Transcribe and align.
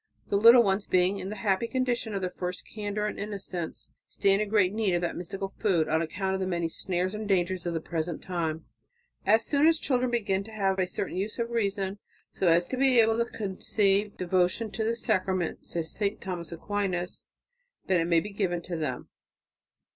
The 0.29 0.35
little 0.35 0.63
ones, 0.63 0.87
being 0.87 1.19
in 1.19 1.29
the 1.29 1.35
happy 1.45 1.67
condition 1.67 2.15
of 2.15 2.21
their 2.21 2.31
first 2.31 2.65
candour 2.67 3.05
and 3.05 3.19
innocence, 3.19 3.91
stand 4.07 4.41
in 4.41 4.49
great 4.49 4.73
need 4.73 4.95
of 4.95 5.01
that 5.01 5.15
mystical 5.15 5.53
food, 5.59 5.87
on 5.87 6.01
account 6.01 6.33
of 6.33 6.39
the 6.39 6.47
many 6.47 6.69
snares 6.69 7.13
and 7.13 7.27
dangers 7.27 7.67
of 7.67 7.75
the 7.75 7.81
present 7.81 8.19
time." 8.23 8.65
"As 9.27 9.45
soon 9.45 9.67
as 9.67 9.77
children 9.77 10.09
begin 10.09 10.43
to 10.45 10.51
have 10.51 10.79
a 10.79 10.87
certain 10.87 11.17
use 11.17 11.37
of 11.37 11.51
reason, 11.51 11.99
so 12.31 12.47
as 12.47 12.65
to 12.69 12.77
be 12.77 12.99
able 12.99 13.19
to 13.19 13.25
conceive 13.25 14.17
devotion 14.17 14.71
to 14.71 14.83
this 14.83 15.03
Sacrament," 15.03 15.67
says 15.67 15.91
St. 15.91 16.19
Thomas 16.19 16.51
Aquinas, 16.51 17.27
"then 17.85 18.09
may 18.09 18.17
it 18.17 18.21
be 18.23 18.31
given 18.31 18.63
to 18.63 18.75
them." 18.75 19.07